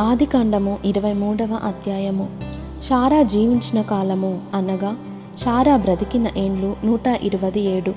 [0.00, 2.28] ఆదికాండము ఇరవై మూడవ అధ్యాయము.
[2.88, 4.96] షారా జీవించిన కాలము అనగా
[5.44, 7.90] షారా బ్రతికిన ఏండ్లు నూట ఇరవై ఏడు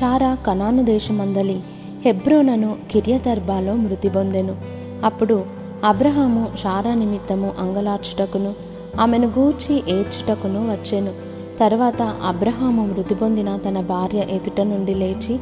[0.00, 1.60] షారా కనాను దేశమందలి
[2.04, 4.56] హెబ్రోనను కిర్యతర్బాలో మృతి పొందెను
[5.04, 5.44] అప్పుడు
[5.84, 8.54] అబ్రహాము షారా నిమిత్తము అంగలార్చుటకును
[9.00, 11.12] ఆమెను గూర్చి ఏడ్చుటకును వచ్చెను.
[11.60, 15.38] తర్వాత అబ్రహాము మృతి పొందిన తన భార్య ఎదుట నుండి లేచి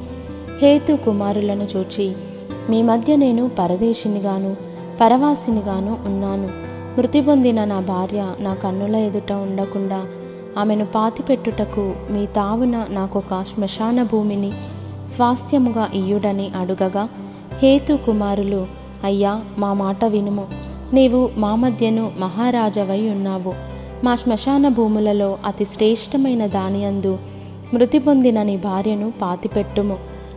[0.63, 2.13] హేతు కుమారులను చూచి
[2.71, 6.49] మీ మధ్య నేను పరదేశినిగాను పరవాసినిగాను ఉన్నాను.
[6.99, 10.05] మృతి పొందిన నా భార్య నా కన్నుల ఎదుట ఉండకుండా
[10.59, 14.53] ఆమెను పాతిపెట్టుటకు మీ తావున నాకొక శ్మశాన భూమిని
[15.09, 17.09] స్వాస్థ్యముగా ఇయ్యుడని అడుగగా
[17.63, 18.67] హేతు కుమారులు
[19.05, 20.47] అయ్యా మా మాట వినుము.
[20.93, 23.55] నీవు మా మధ్యను మహారాజవై ఉన్నావు.
[24.05, 27.19] మా శ్మశాన భూములలో అతి శ్రేష్టమైన దానియందు
[27.75, 29.97] మృతి పొందిన నీ భార్యను పాతిపెట్టుము.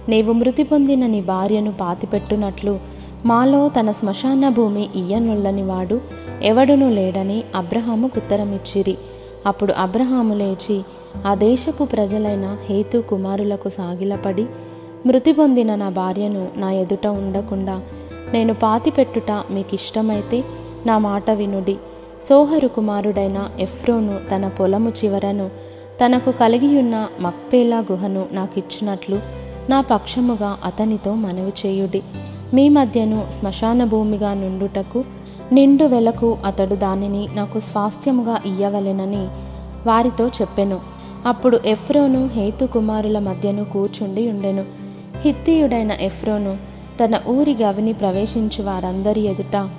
[0.10, 2.80] నీవు మృతి పొందిన నీ భార్యను పాతిపెట్టునట్లు
[3.26, 6.02] మాలో తన శ్మశాన భూమి ఇయ్యనుళ్ళని వాడు
[6.42, 8.98] ఎవడునూ లేడని అబ్రహాముకు ఉత్తరమిచ్చిరి.
[9.46, 10.84] అప్పుడు అబ్రహాము లేచి
[11.28, 14.46] ఆ దేశపు ప్రజలైన హేతు కుమారులకు సాగిలపడి
[15.06, 17.82] మృతి పొందిన నా భార్యను నా ఎదుట ఉండకుండా
[18.34, 20.44] నేను పాతిపెట్టుట మీకు ఇష్టమైతే
[20.86, 21.78] నా మాట వినుడి.
[22.22, 25.50] సోహరు కుమారుడైన ఎఫ్రోను తన పొలము చివరను
[26.06, 29.20] తనకు కలిగియున్న మక్పేలా గుహను నాకిచ్చినట్లు
[29.70, 32.02] నా పక్షముగా అతనితో మనవి చేయుడి.
[32.56, 35.04] మీ మధ్యను శ్మశాన భూమిగా నుండుటకు
[35.52, 39.28] నిండు వెలకు అతడు దానిని నాకు స్వాస్థ్యముగా ఇయ్యవలెనని
[39.88, 40.80] వారితో చెప్పెను.
[41.26, 44.66] అప్పుడు ఎఫ్రోను హేతు కుమారుల మధ్యను కూర్చుండి ఉండెను.
[45.18, 46.58] హిత్తియుడైన ఎఫ్రోను
[47.04, 49.70] తన ఊరి గవిని ప్రవేశించు వారందరి ఎదుట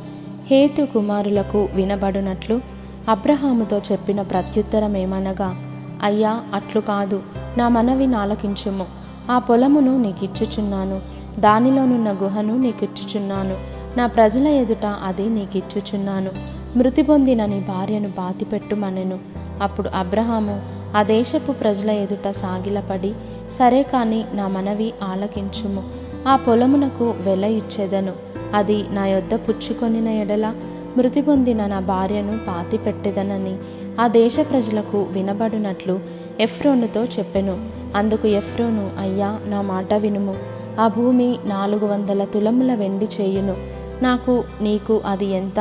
[0.51, 2.61] హేతు కుమారులకు వినబడునట్లు
[3.09, 5.57] అబ్రహాముతో చెప్పిన ప్రత్యుత్తరం ఏమనగా
[6.03, 7.23] అయ్యా అట్లు కాదు.
[7.59, 8.87] నా మనవి నాలకించుము.
[9.31, 11.16] ఆ పొలమును నీకిచ్చుచున్నాను.
[11.41, 13.57] దానిలోనున్న గుహను నీకిచ్చుచున్నాను.
[13.99, 16.31] నా ప్రజల ఎదుట అది నీకిచ్చుచున్నాను.
[16.79, 19.19] మృతి పొందిన నీ భార్యను బాతిపెట్టుమనెను.
[19.63, 20.61] అప్పుడు అబ్రహాము
[20.97, 23.15] ఆ దేశపు ప్రజల ఎదుట సాగిలపడి
[23.59, 25.83] సరే కాని నా మనవి ఆలకించుము.
[26.29, 28.13] ఆ పొలమునకు వెల ఇచ్చేదను.
[28.55, 30.55] అది నా యొద్ద పుచ్చుకొనిన ఎడల
[30.97, 33.57] మృతి పొందిన నా భార్యను పాతి పెట్టెదనని
[34.01, 36.01] ఆ దేశ ప్రజలకు వినబడినట్లు
[36.41, 37.67] ఎఫ్రోనుతో చెప్పెను.
[37.97, 40.56] అందుకు ఎఫ్రోను అయ్యా నా మాట వినుము.
[40.81, 43.57] ఆ భూమి నాలుగు వందల తులముల వెండి చేయును.
[44.03, 45.61] నాకు నీకు అది ఎంత?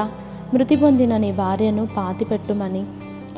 [0.54, 2.84] మృతి పొందిన నీ భార్యను పాతిపెట్టుమని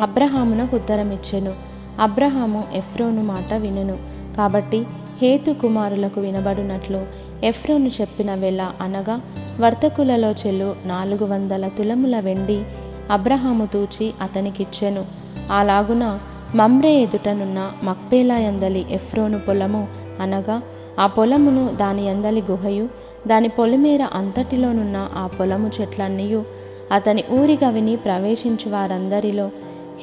[0.01, 1.53] అబ్రహామునకు ఉత్తరమిచ్చెను.
[1.99, 3.97] అబ్రహాము ఎఫ్రోను మాట వినెను.
[4.37, 4.85] కాబట్టి
[5.21, 7.05] హేతు కుమారులకు వినబడినట్లు
[7.43, 9.21] ఎఫ్రోను చెప్పిన వేళ అనగా
[9.59, 12.63] వర్తకులలో చెల్లు నాలుగు వందల తులముల వెండి
[13.11, 15.05] అబ్రహాము తూచి అతనికిచ్చెను.
[15.51, 16.19] అలాగున
[16.55, 19.87] మమ్రే ఎదుటనున్న మక్పేలాయందలి ఎఫ్రోను పొలము
[20.21, 20.61] అనగా
[20.99, 22.87] ఆ పొలమును దాని ఎందలి గుహయు
[23.27, 26.43] దాని పొలిమేర అంతటిలోనున్న ఆ పొలము చెట్లన్నీయు
[26.91, 29.49] అతని ఊరిగవిని ప్రవేశించు వారందరిలో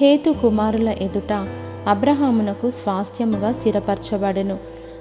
[0.01, 1.47] హేతు కుమారుల ఎదుట
[1.89, 4.57] అబ్రహామునకు స్వాస్థ్యముగా స్థిరపరచబడెను.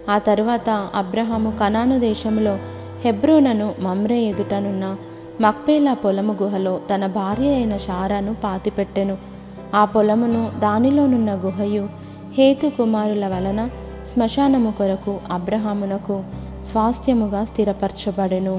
[0.09, 2.57] ఆ తరువాత అబ్రహాము కనాను దేశంలో
[3.05, 4.95] హెబ్రోనను మమ్రే ఎదుటనున్న
[5.41, 9.17] మక్పేలా పొలము గుహలో తన భార్య అయిన షారాను పాతిపెట్టెను.
[9.75, 11.89] ఆ పొలమును దానిలోనున్న గుహయు
[12.37, 13.69] హేతు కుమారుల వలన
[14.11, 16.23] శ్మశానము కొరకు అబ్రహామునకు
[16.71, 18.57] స్వాస్థ్యముగా స్థిరపరచబడెను.